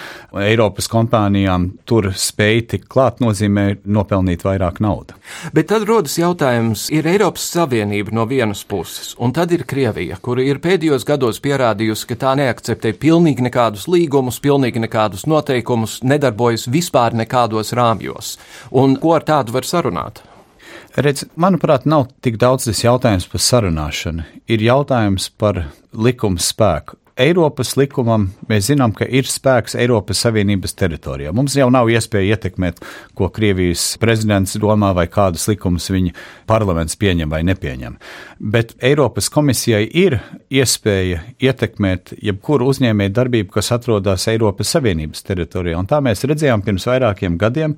[0.44, 5.16] Eiropas kompānijām tur spēj tik klāt nozīmē nopelnīt vairāk naudas.
[5.54, 10.18] Bet tad rodas jautājums, ir Eiropas Savienība no vienas vienas puses, un tad ir Krievija,
[10.20, 16.68] kura ir pēdējos gados pierādījusi, ka tā neakceptē pilnīgi nekādus līgumus, pilnīgi nekādus noteikumus, nedarbojas
[16.68, 18.38] vispār nekādos rāmjos.
[18.70, 20.22] Un ko ar tādu var sarunāt?
[20.96, 24.24] Redz, manuprāt, nav tik daudz tas jautājums par sarunāšanu.
[24.48, 26.96] Ir jautājums par likuma spēku.
[27.18, 31.32] Eiropas likumam mēs zinām, ka ir spēks Eiropas Savienības teritorijā.
[31.34, 32.78] Mums jau nav iespēja ietekmēt,
[33.18, 36.14] ko Krievijas prezidents domā vai kādus likumus viņa
[36.46, 37.96] parlaments pieņem vai nepieņem.
[38.38, 45.78] Bet Eiropas komisijai ir iespēja ietekmēt jebkuru uzņēmēju darbību, kas atrodas Eiropas Savienības teritorijā.
[45.80, 47.74] Un tā mēs redzējām pirms vairākiem gadiem,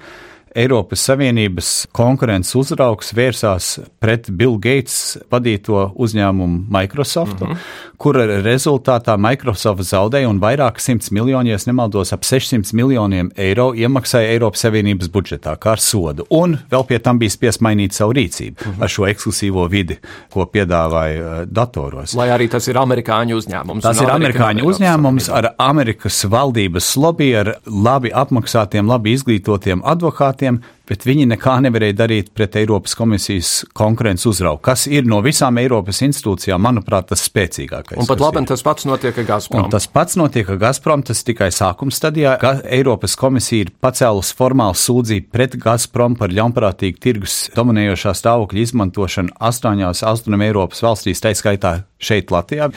[0.55, 3.69] Eiropas Savienības konkurences uzraugs vērsās
[4.03, 7.57] pret Bill Gates vadīto uzņēmumu Microsoft, mm -hmm.
[7.97, 14.33] kura rezultātā Microsoft zaudēja un vairāk simts miljoni, ja nemaldos, ap 600 miljoniem eiro iemaksāja
[14.33, 16.27] Eiropas Savienības budžetā kā sodu.
[16.31, 18.83] Un vēl pie tam bija spiest mainīt savu rīcību mm -hmm.
[18.83, 19.99] ar šo ekskluzīvo vidi,
[20.33, 22.15] ko piedāvāja uh, datoros.
[22.15, 23.83] Lai arī tas ir amerikāņu uzņēmums.
[23.83, 30.63] Tas ir amerikāņu uzņēmums ar Amerikas valdības lobby, ar labi apmaksātiem, labi izglītotiem advokātiem, them
[30.91, 36.03] bet viņi nekā nevarēja darīt pret Eiropas komisijas konkurences uzraugu, kas ir no visām Eiropas
[36.07, 38.01] institūcijām, manuprāt, tas spēcīgākais.
[38.01, 39.65] Un pat labi, tas pats notiek ar Gazprom.
[39.65, 42.35] Un tas pats notiek ar Gazprom, tas tikai sākuma stadijā.
[42.43, 49.39] Ga Eiropas komisija ir pacēlusi formālu sūdzību pret Gazprom par ļaunprātīgu tirgus dominējošā stāvokļa izmantošanu
[49.51, 52.71] astoņās Austrum Eiropas valstīs, tā skaitā šeit Latvijā.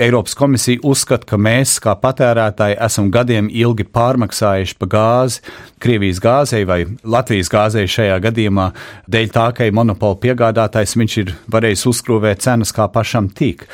[0.00, 5.42] Eiropas komisija uzskata, ka mēs, kā patērētāji, esam gadiem ilgi pārmaksājuši par gāzi,
[5.80, 8.70] Krievijas gāzei vai Latvijas gāzei šajā gadījumā,
[9.10, 13.66] dēļ tā, ka ir monopola piegādātājs, viņš ir varējis uzkrūvēt cenas kā pašam tīk.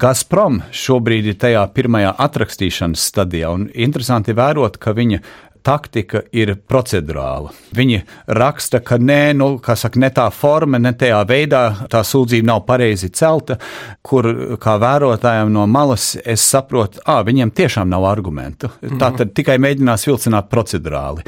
[0.00, 5.20] Gazprom šobrīd ir tajā pirmajā atrakstīšanas stadijā, un interesanti vērot, ka viņa
[5.64, 7.52] taktika ir procedurāla.
[7.74, 8.02] Viņi
[8.36, 13.08] raksta, ka nē, nu, saka, ne tā forma, ne tajā veidā tā sūdzība nav pareizi
[13.14, 13.56] celta,
[14.04, 14.28] kur
[14.60, 18.68] kā vērotājiem no malas es saprotu, ah, viņiem tiešām nav argumentu.
[18.68, 18.98] -hmm.
[19.00, 21.24] Tā tad tikai mēģinās vilcināt procedurāli.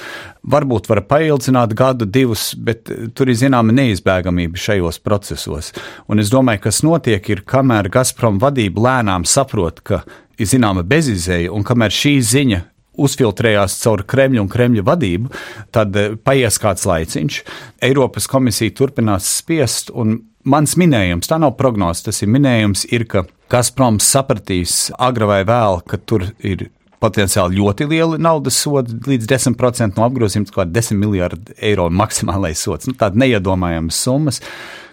[0.47, 5.73] Varbūt var paildzināt gadu, divus, bet tur ir zināma neizbēgamība šajos procesos.
[6.09, 10.05] Un es domāju, kas notiek, ir, kamēr Gazprom vadība lēnām saprot, ka
[10.39, 12.63] ir zināma bezizēja, un kamēr šī ziņa
[13.03, 15.33] uzfiltrējās caur Kremļa un Kremļa vadību,
[15.75, 17.43] tad eh, paies kāds laiciņš.
[17.87, 23.27] Eiropas komisija turpinās spiest, un mans minējums, tā nav prognoze, tas ir minējums, ir, ka
[23.53, 26.69] Gazproms sapratīs agri vai vēl, ka tur ir
[27.03, 32.89] potenciāli ļoti lieli naudas sodi, līdz 10% no apgrozījuma, kā 10 miljardi eiro maksimālais sots.
[32.89, 34.41] Nu, Tāda neiedomājama summas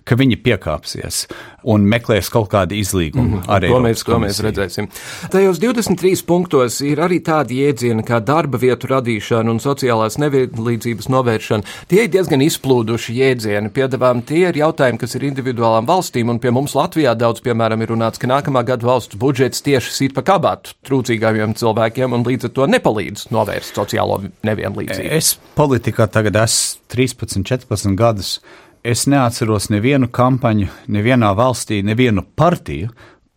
[0.08, 1.26] ka viņi piekāpsies
[1.70, 3.52] un meklēs kaut kādu izlīgumu mm -hmm.
[3.56, 4.88] ar to mēs, to mēs redzēsim.
[5.32, 11.63] Tajos 23 punktos ir arī tādi jēdzieni kā darba vietu radīšana un sociālās nevienlīdzības novēršana.
[11.88, 13.70] Tie ir diezgan izplūduši jēdzieni.
[13.70, 17.89] Piedāvām tie ir jautājumi, kas ir individuālām valstīm, un pie mums Latvijā daudz, piemēram, ir
[17.96, 22.52] runāts, ka nākamā gada valsts budžets tieši sit pa kabātu trūcīgākiem cilvēkiem un līdz ar
[22.52, 25.10] to nepalīdz novērst sociālo nevienlīdzību.
[25.10, 28.39] Es politikā tagad esmu 13, 14 gadus.
[28.84, 32.89] Es neatceros nevienu kampaņu, nevienā valstī, nevienu partiju,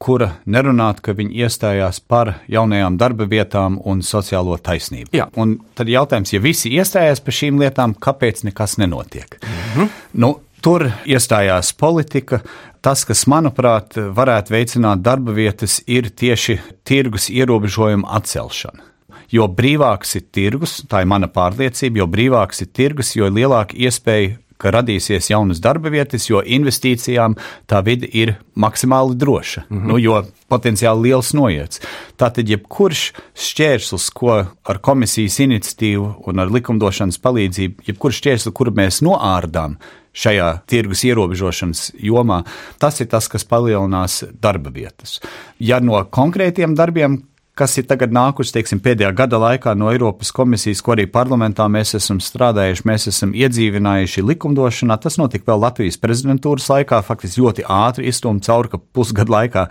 [0.02, 5.12] kura nerunātu, ka viņi iestājās par jaunajām darba vietām un sociālo taisnību.
[5.14, 5.28] Jā.
[5.38, 9.38] Un tad jautājums, ja visi iestājās par šīm lietām, kāpēc nekas nenotiek?
[9.38, 9.88] Mm -hmm.
[10.12, 12.40] nu, tur iestājās politika.
[12.82, 18.82] Tas, kas, manuprāt, varētu veicināt darba vietas, ir tieši tirgus ierobežojumu atcelšana.
[19.30, 24.36] Jo brīvāks ir tirgus, tā ir mana pārliecība, jo brīvāks ir tirgus, jo lielāka iespēja
[24.58, 27.36] ka radīsies jaunas darba vietas, jo investīcijām
[27.68, 29.88] tā vide ir maksimāli droša, mm -hmm.
[29.88, 31.80] nu, jo potenciāli liels noiets.
[32.16, 39.02] Tātad, jebkurš šķērslis, ko ar komisijas iniciatīvu un ar likumdošanas palīdzību, jebkurš šķērslis, kuru mēs
[39.02, 39.76] noārdām
[40.16, 42.42] šajā tirgus ierobežošanas jomā,
[42.78, 45.20] tas ir tas, kas palielinās darba vietas.
[45.58, 47.22] Ja no konkrētiem darbiem,
[47.56, 51.94] kas ir tagad nākusi teiksim, pēdējā gada laikā no Eiropas komisijas, ko arī parlamentā mēs
[51.98, 54.98] esam strādājuši, mēs esam iedzīvinājuši likumdošanā.
[55.00, 59.66] Tas notika vēl Latvijas prezidentūras laikā, faktiski ļoti ātri izstumts cauri, ka pusgadu laikā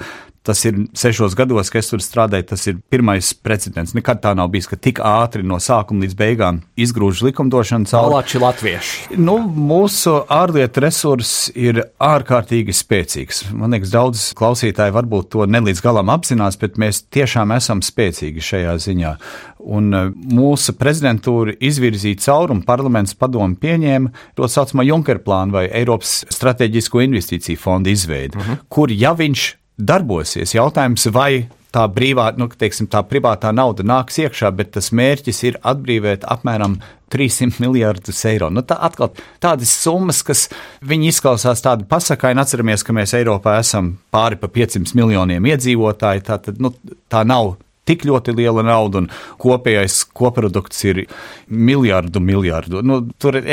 [0.45, 3.95] Tas ir sešos gados, kad es tur strādāju, tas ir pirmais precedents.
[3.97, 8.11] Nekad tā nav bijis, ka tik ātri no sākuma līdz beigām izgrūž likumdošanu cauri.
[8.13, 9.17] Malači latvieši.
[9.17, 13.41] Nu, mūsu ārlietu resurss ir ārkārtīgi spēcīgs.
[13.57, 18.77] Man liekas, daudz klausītāji varbūt to nelīdz galam apzinās, bet mēs tiešām esam spēcīgi šajā
[18.85, 19.17] ziņā.
[19.65, 25.67] Un e, mūsu prezidentūra izvirzīja cauri un parlaments padomu pieņēma to saucamo Junker plānu vai
[25.73, 28.51] Eiropas strateģisko investīciju fondu izveidi, uh mhm.
[28.51, 28.65] -huh.
[28.69, 30.55] kur ja viņš darbosies.
[30.55, 35.57] Jautājums, vai tā brīvā, nu, teiksim, tā privātā nauda nāks iekšā, bet tas mērķis ir
[35.59, 36.77] atbrīvot apmēram
[37.11, 38.49] 300 miljardus eiro.
[38.53, 39.11] Nu, tā atkal
[39.43, 40.47] tādas summas, kas
[40.85, 46.25] viņi izklausās tādi pasakaini, atceramies, ka mēs Eiropā esam pāri pa 500 miljoniem iedzīvotāju.
[46.25, 46.73] Tā, tad, nu,
[47.11, 49.09] tā nav tik ļoti liela nauda, un
[49.41, 51.03] kopējais koprodukts ir
[51.47, 52.81] miljardu, miljardu.
[52.85, 53.49] Nu, tur ir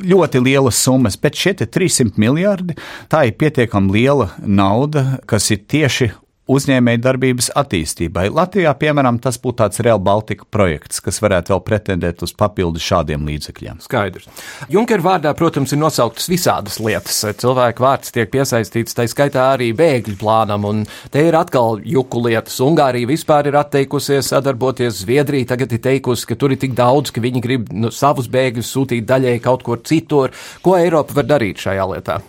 [0.00, 2.76] ļoti lielas summas, bet šie 300 miljardi,
[3.12, 6.12] tā ir pietiekami liela nauda, kas ir tieši
[6.50, 8.26] uzņēmēju darbības attīstībai.
[8.34, 13.26] Latvijā, piemēram, tas būtu tāds Real Baltica projekts, kas varētu vēl pretendēt uz papildu šādiem
[13.28, 13.80] līdzekļiem.
[13.84, 14.28] Skaidrs.
[14.72, 17.22] Junker vārdā, protams, ir nosauktas visādas lietas.
[17.40, 22.58] Cilvēku vārds tiek piesaistīts, tā skaitā arī bēgļu plānam, un te ir atkal juku lietas.
[22.64, 27.22] Ungārija vispār ir atteikusies sadarboties, Zviedrija tagad ir teikusi, ka tur ir tik daudz, ka
[27.24, 30.34] viņi grib nu, savus bēgļus sūtīt daļai kaut kur citur.
[30.64, 32.20] Ko Eiropa var darīt šajā lietā?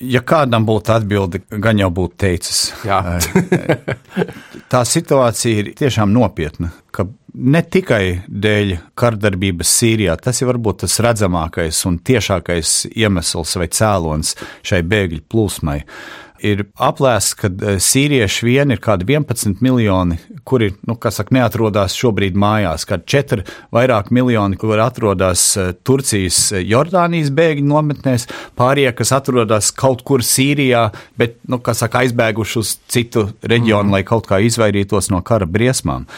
[0.00, 2.60] Ja kādam būtu atbildi, gan jau būtu teicis.
[4.72, 6.72] tā situācija ir tiešām nopietna.
[7.34, 14.34] Ne tikai dēļ kardarbības Sīrijā, tas ir varbūt tas redzamākais un tiešākais iemesls vai cēlonis
[14.66, 15.78] šai bēgļu plūsmai
[16.44, 22.38] ir aplēsts, ka eh, sīrieši vien ir kādi 11 miljoni, kuri, nu, saka, neatrodas šobrīd
[22.40, 29.14] mājās, kad 4 vairāk miljoni, kur atrodas eh, Turcijas, eh, Jordānijas bēgļu nometnēs, pārējie, kas
[29.16, 30.88] atrodas kaut kur Sīrijā,
[31.20, 33.98] bet, nu, saka, aizbēguši uz citu reģionu, mm.
[33.98, 36.08] lai kaut kā izvairītos no kara briesmām.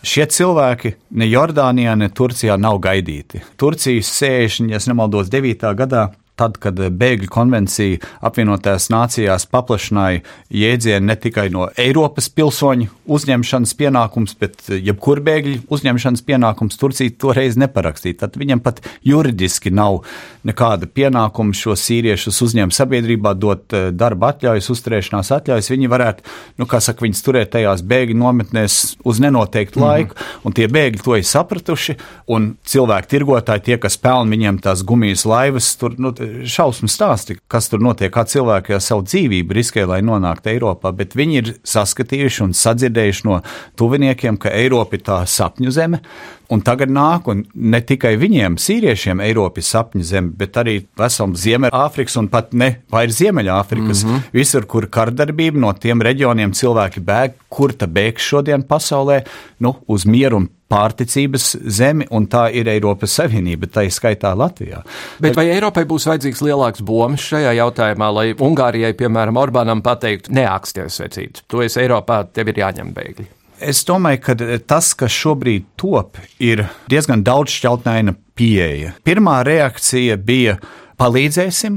[0.00, 3.42] Šie cilvēki ne Jordānijā, ne Turcijā nav gaidīti.
[3.60, 5.66] Turcijas 60, ja nemaldos, 9.
[5.76, 6.06] gadā
[6.40, 10.24] tad, kad bēgļu konvencija apvienotās nācijās paplašināja
[10.62, 17.58] jēdzienu ne tikai no Eiropas pilsoņu uzņemšanas pienākums, bet jebkur bēgļu uzņemšanas pienākums Turcija toreiz
[17.60, 18.22] neparakstīja.
[18.24, 20.00] Tad viņam pat juridiski nav
[20.46, 25.70] nekāda pienākuma šo sīriešus uzņemt sabiedrībā, dot eh, darba atļaujas, uzturēšanās atļaujas.
[25.74, 26.24] Viņi varētu,
[26.60, 29.90] nu, kā saka, viņus turēt tajās bēgļu nometnēs uz nenoteiktu mm -hmm.
[29.90, 31.96] laiku, un tie bēgļi to ir sapratuši,
[32.32, 36.14] un cilvēki tirgotāji, tie, kas pelna viņiem tās gumijas laivas, tur, nu,
[36.48, 41.16] šausmu stāsti, kas tur notiek, kā cilvēki ar savu dzīvību riskē, lai nonāktu Eiropā, bet
[41.18, 43.40] viņi ir saskatījuši un sadzirdējuši no
[43.80, 46.02] tuviniekiem, ka Eiropa ir tā sapņu zeme,
[46.50, 51.36] un tagad nāk, un ne tikai viņiem, sīriešiem, Eiropa ir sapņu zeme, bet arī veselam
[51.38, 54.30] Ziemeļāfrikas un pat ne vairs Ziemeļāfrikas, mm -hmm.
[54.36, 59.22] visur, kur kardarbība no tiem reģioniem cilvēki bēg, kur ta bēgs šodien pasaulē,
[59.60, 64.84] nu, uz mieru un pārticības zemi, un tā ir Eiropas Savienība, tā ir skaitā Latvijā.
[65.22, 71.02] Bet vai Eiropai būs vajadzīgs lielāks bombs šajā jautājumā, lai Ungārijai, piemēram, Orbānam pateiktu, neāksties
[71.02, 73.39] vecīt, to es Eiropā, tev ir jāņem bēgļi?
[73.60, 74.34] Es domāju, ka
[74.68, 78.94] tas, kas šobrīd top, ir diezgan daudz šķautnaina pieeja.
[79.04, 80.56] Pirmā reakcija bija
[81.00, 81.76] palīdzēsim,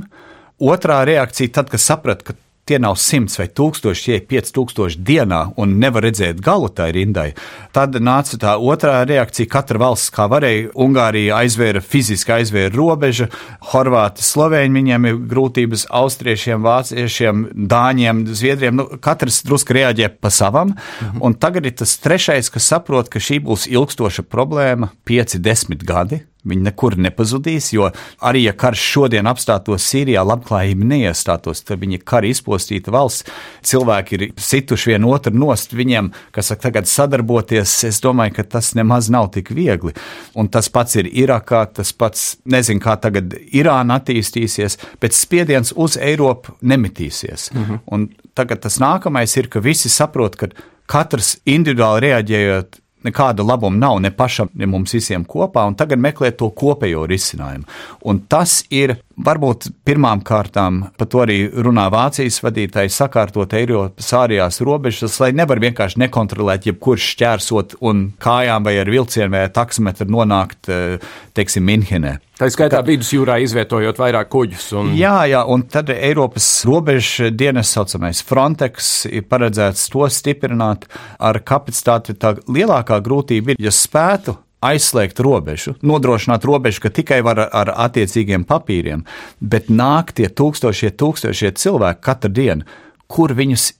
[0.64, 5.02] otrā reakcija, tad, kad saprata, ka tie nav simts vai tūkstoši, tie ir pieci tūkstoši
[5.04, 7.34] dienā un nevar redzēt galu tai rindai.
[7.76, 9.50] Tad nāca tā otrā reakcija.
[9.52, 13.28] Katra valsts, kā varēja, Ungārija aizvēra fiziski aizvēra robežu,
[13.74, 18.80] Horvāti, Slovēņi, viņiem ir grūtības austriešiem, vāciešiem, dāņiem, zviedriem.
[18.80, 20.74] Nu, katrs drusku reaģē pa savam.
[20.74, 21.24] Mhm.
[21.24, 26.24] Un tagad ir tas trešais, kas saprot, ka šī būs ilgstoša problēma, pieci, desmit gadi
[26.44, 27.88] Viņi nekur nepazudīs, jo
[28.20, 33.30] arī ja karš šodien apstātos Sīrijā, labklājība neiestātos, tad viņi kara izpostīta valsts.
[33.64, 38.74] Cilvēki ir situši vien otru nost, viņiem, kas saka, tagad sadarboties, es domāju, ka tas
[38.76, 39.96] nemaz nav tik viegli.
[40.36, 45.96] Un tas pats ir Irakā, tas pats, nezinu, kā tagad Irāna attīstīsies, bet spiediens uz
[45.96, 47.52] Eiropu nemitīsies.
[47.54, 47.80] -hmm.
[47.88, 50.48] Un tagad tas nākamais ir, ka visi saprot, ka
[50.86, 56.40] katrs individuāli reaģējot nekāda labuma nav ne pašam, ne mums visiem kopā, un tagad meklēt
[56.42, 57.68] to kopējo risinājumu.
[58.10, 64.62] Un tas ir varbūt pirmām kārtām, par to arī runā Vācijas vadītāji, sakārtot Eiropas ārējās
[64.66, 70.70] robežas, lai nevar vienkārši nekontrolēt, jebkurš šķērsot un kājām vai ar vilcienu vai taksometru nonākt,
[70.70, 70.98] eh,
[71.38, 72.18] teiksim, Minhenē.
[72.34, 74.66] Tā skaitā vidusjūrā izvietojot vairāk kuģus.
[74.80, 74.94] Un...
[74.98, 80.88] Jā, jā, un tad Eiropas robežu dienas saucamais Frontex ir paredzēts to stiprināt
[81.22, 82.18] ar kapacitāti.
[82.18, 88.48] Tā lielākā grūtība ir, ja spētu aizslēgt robežu, nodrošināt robežu, ka tikai var ar attiecīgiem
[88.50, 89.06] papīriem,
[89.40, 92.68] bet nāk tie tūkstošie, tūkstošie cilvēki katru dienu,
[93.12, 93.72] kur viņus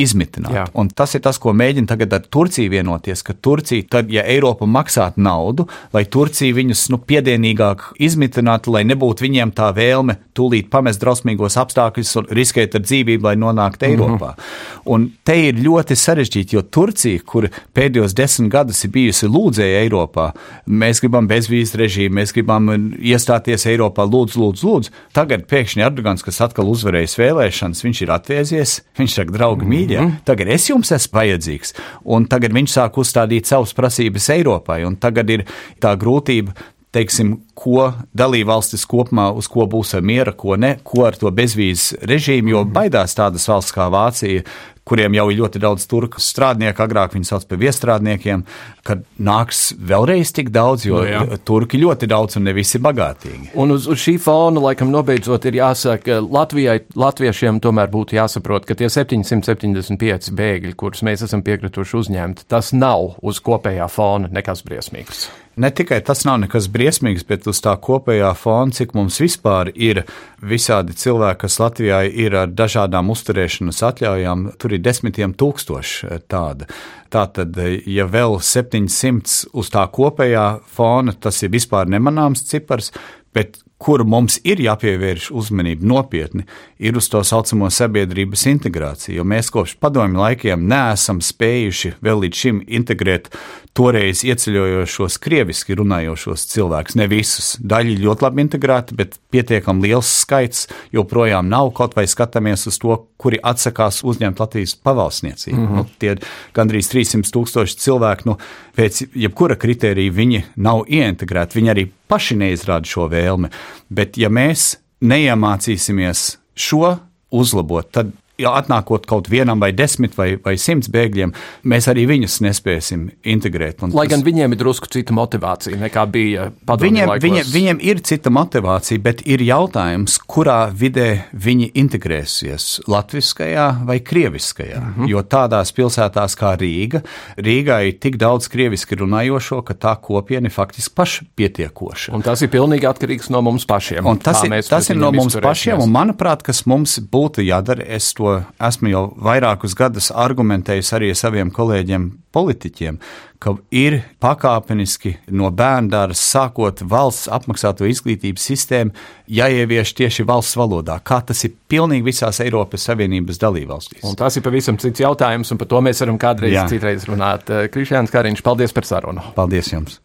[0.00, 0.54] izmitināt.
[0.56, 0.64] Jā.
[0.78, 4.64] Un tas ir tas, ko mēģina tagad ar Turciju vienoties, ka Turcija, tad, ja Eiropa
[4.64, 11.02] maksātu naudu, lai Turcija viņus nu, piedienīgāk izmitinātu, lai nebūtu viņiem tā vēlme tūlīt pamest
[11.02, 13.84] drausmīgos apstākļus un riskēt ar dzīvību, lai nonāktu.
[13.92, 14.32] Eiropā.
[14.32, 14.80] Mm -hmm.
[14.94, 20.32] Un te ir ļoti sarežģīti, jo Turcija, kur pēdējos desmit gadus ir bijusi lūdzēja Eiropā,
[20.66, 24.90] mēs gribam bezvīzu režīmu, mēs gribam iestāties Eiropā, lūdzu, lūdzu, lūdzu.
[25.12, 29.81] Tagad pēkšņi Erdogans, kas atkal uzvarējis vēlēšanas, viņš ir atviezies, viņš saka, draugi, mm -hmm.
[29.90, 30.06] Ja?
[30.24, 31.74] tagad es jums esmu vajadzīgs.
[32.04, 35.46] Un tagad viņš sāk uzstādīt savas prasības Eiropai, un tagad ir
[35.82, 36.54] tā grūtība
[36.92, 42.52] teiksim, ko dalībvalstis kopumā uz ko būs miera, ko ne, ko ar to bezvīzes režīmu,
[42.52, 44.44] jo baidās tādas valsts kā Vācija,
[44.88, 48.44] kuriem jau ir ļoti daudz turku strādnieku, agrāk viņi sauc par viestrādniekiem,
[48.86, 53.52] kad nāks vēlreiz tik daudz, jo no, nu turki ļoti daudz un ne visi bagātīgi.
[53.62, 58.78] Un uz, uz šī fona, laikam, nobeidzot, ir jāsaka, Latvijai, latviešiem tomēr būtu jāsaprot, ka
[58.78, 65.28] tie 775 bēgļi, kurus mēs esam piekrituši uzņemt, tas nav uz kopējā fona nekas briesmīgs
[65.56, 70.02] ne tikai tas nav nekas briesmīgs, bet uz tā kopējā fona, cik mums vispār ir
[70.42, 76.68] visādi cilvēki, kas Latvijā ir ar dažādām uzturēšanas atļaujām, tur ir desmitiem tūkstoši tāda.
[77.12, 82.92] Tātad, ja vēl 700 uz tā kopējā fona, tas ir vispār nemanāms cipars,
[83.36, 86.44] bet kur mums ir jāpievērš uzmanība nopietni,
[86.78, 89.16] ir uz to saucamo sabiedrības integrāciju.
[89.18, 93.32] Jo mēs kopš padomju laikiem neesam spējuši vēl līdz šim integrēt
[93.76, 96.96] toreiz ieceļojošos, krieviski runājošos cilvēkus.
[97.00, 97.54] Ne visus.
[97.58, 101.72] Daļa ir ļoti labi integrēta, bet pietiekami liels skaits joprojām nav.
[101.76, 105.58] Kaut vai skatāmies uz to, kuri atsakās uzņemt Latvijas pavalsniecību.
[105.58, 105.76] Mm -hmm.
[105.76, 106.16] nu, tie
[106.54, 108.36] gandrīz 300 tūkstoši cilvēki, nu,
[108.76, 111.58] pēc jebkura kritērija viņi nav ieintegrēti.
[111.58, 113.48] Viņi arī paši neizrāda šo vēlmi.
[113.88, 116.98] Bet ja mēs neiemācīsimies šo
[117.32, 121.32] uzlabot, tad ja atnākot kaut vienam vai desmit vai, vai simts bēgļiem,
[121.68, 123.82] mēs arī viņus nespēsim integrēt.
[123.92, 124.26] Lai gan tas...
[124.26, 127.26] viņiem ir drusku cita motivācija nekā bija padomju viņiem, laikos.
[127.26, 134.80] Viņiem, viņiem ir cita motivācija, bet ir jautājums, kurā vidē viņi integrēsies- latviskajā vai krieviskajā.
[134.80, 135.10] Mm -hmm.
[135.12, 137.02] Jo tādās pilsētās kā Rīga,
[137.36, 142.12] Rīgā ir tik daudz krieviski runājošo, ka tā kopiena ir faktiski pašpietiekoša.
[142.14, 144.06] Un tas ir pilnīgi atkarīgs no mums pašiem.
[144.06, 148.12] Un tas ir, tas ir no mums pašiem, un manuprāt, kas mums būtu jādara, es
[148.14, 148.21] to
[148.62, 152.98] esmu jau vairākus gadus argumentējis arī saviem kolēģiem, politiķiem,
[153.42, 158.94] ka ir pakāpeniski no bērndāra sākot valsts apmaksāto izglītības sistēmu
[159.40, 164.04] jāievieš tieši valsts valodā, kā tas ir pilnīgi visās Eiropas Savienības dalībvalstīs.
[164.08, 166.68] Un tas ir pavisam cits jautājums, un par to mēs varam kādreiz Jā.
[166.70, 167.50] citreiz runāt.
[167.74, 169.24] Krišjāns Kariņš, paldies par sarunu.
[169.36, 170.00] Paldies jums!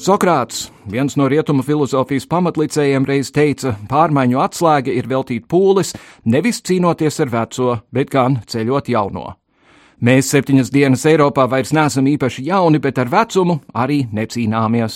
[0.00, 5.92] Sokrāts, viens no rietumu filozofijas pamatlicējiem, reiz teica, pārmaiņu atslēga ir veltīt pūles,
[6.24, 9.26] nevis cīnoties ar veco, bet gan ceļot jauno.
[10.00, 14.94] Mēs septiņas dienas Eiropā vairs neesam īpaši jauni, bet ar vecumu arī necīnāmies.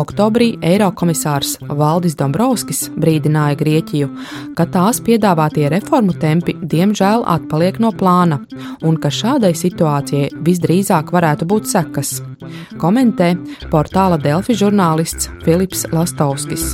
[0.00, 4.08] Oktobrī Eirokomisārs Valdis Dombrovskis brīdināja Grieķiju,
[4.56, 8.40] ka tās piedāvātie reformu tempi diemžēl atpaliek no plāna
[8.80, 12.22] un ka šādai situācijai visdrīzāk varētu būt sekas.
[12.80, 13.34] Komentē
[13.68, 16.72] portāla Delfi žurnālists Filips Lastovskis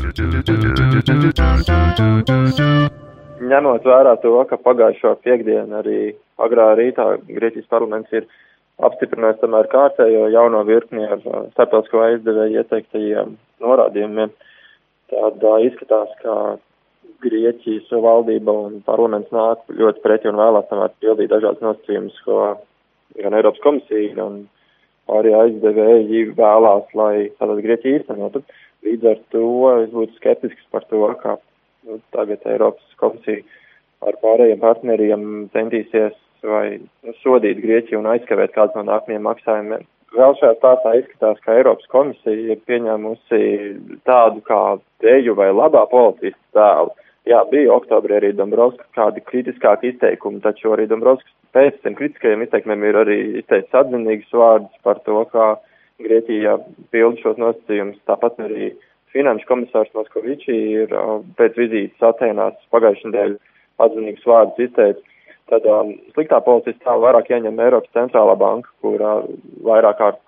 [3.52, 5.98] ņemot vērā to, ka pagājušo piekdienu arī
[6.40, 8.26] agrā rītā Grieķijas parlaments ir
[8.82, 14.32] apstiprinājis tomēr kārtējo jauno virkni ar uh, starptautisko aizdevēju ieteiktajiem norādījumiem,
[15.12, 16.56] tad uh, izskatās, ka
[17.22, 22.40] Grieķijas valdība un parlaments nāk ļoti preti un vēlās tomēr pildīt dažādas nosacījumus, ko
[23.20, 24.42] gan Eiropas komisija, gan
[25.12, 28.42] arī aizdevēji vēlās, lai tātad Grieķija īstenotu.
[28.82, 29.48] Līdz ar to
[29.84, 31.36] es būtu skeptisks par to, ka
[31.86, 33.44] nu, tagad Eiropas komisija
[34.02, 36.16] ar pārējiem partneriem centīsies
[36.46, 36.80] vai
[37.22, 39.86] sodīt Grieķiju un aizskavēt kāds no nākamajiem maksājumiem.
[40.12, 43.40] Vēl šajā stāstā izskatās, ka Eiropas komisija ir pieņēmusi
[44.08, 44.60] tādu kā
[45.04, 46.92] deju vai labā politistu tēlu.
[47.30, 52.88] Jā, bija oktobrī arī Dombrovskis kādi kritiskāki izteikumi, taču arī Dombrovskis pēc tiem kritiskajiem izteikumiem
[52.90, 55.52] ir arī izteicis atzinīgus vārdus par to, kā
[56.02, 56.56] Grieķija
[56.90, 60.92] pilda šos nosacījumus, tāpat arī uh, Finanšu komisārs Moskovičī ir
[61.36, 63.40] pēc vizītes Atēnās pagājušajā nedēļā
[63.84, 65.08] atzinīgs vārdus izteicis.
[65.52, 69.24] Tad um, sliktā policijas tēlu vairāk ieņem Eiropas centrālā banka, kur uh,
[69.66, 70.22] vairāk kārt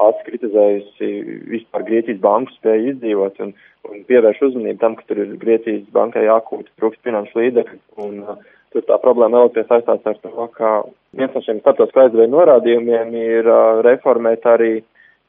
[0.00, 1.10] ātri kritizējusi
[1.50, 3.52] vispār Grieķijas banku spēju izdzīvot un,
[3.90, 7.80] un pievērš uzmanību tam, ka tur ir Grieķijas bankai jākūt trūkst finanšu līdzekļu.
[8.06, 8.40] Un uh,
[8.72, 10.74] tur tā problēma vēl saistās ar to, ka
[11.18, 14.78] viens no šiem starptautiskā aizdevēja norādījumiem ir uh, reformēt arī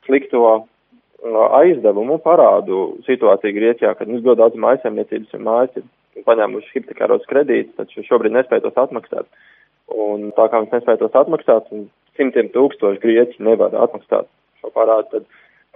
[0.08, 0.62] slikto
[1.60, 5.84] aizdevumu parādu situāciju Grieķijā, kad mums ļoti daudz mājasēmniecības un mājas ir
[6.28, 9.28] paņēmuši hipotekāros kredītus, taču šobrīd nespēj tos atmaksāt.
[9.92, 11.88] Un tā kā viņi nespēj tos atmaksāt, un
[12.20, 14.30] simtiem tūkstoši Grieķi nevar atmaksāt
[14.62, 15.24] šo parādu, tad,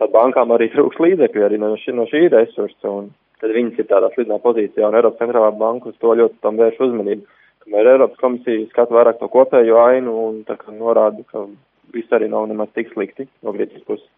[0.01, 3.03] tad bankām arī trūks līdzekļu arī no šī, no šī resursa, un
[3.41, 6.83] tad viņas ir tādā slidā pozīcijā, un Eiropas centrālā banka uz to ļoti tam vērš
[6.87, 7.23] uzmanību.
[7.65, 11.47] Kamēr Eiropas komisija skata vairāk to kopējo ainu un tā kā norāda, ka
[11.95, 14.09] viss arī nav nemaz tik slikti no Grieķijas puses.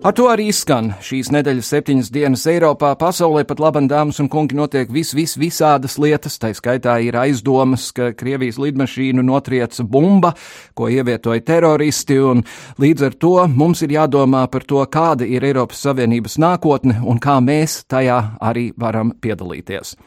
[0.00, 2.94] Ar to arī skan šīs nedēļas septiņas dienas Eiropā.
[2.96, 6.38] Pasaulē pat labam, dāmas un kungi, notiek vis, vis, visādas lietas.
[6.40, 10.32] Tā skaitā ir aizdomas, ka Krievijas lidmašīnu notrieca bumba,
[10.72, 12.40] ko ievietoja teroristi, un
[12.80, 17.36] līdz ar to mums ir jādomā par to, kāda ir Eiropas Savienības nākotne un kā
[17.44, 19.98] mēs tajā arī varam piedalīties.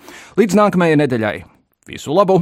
[0.41, 1.37] Līdz nākamajai nedēļai.
[1.93, 2.41] Visu labu!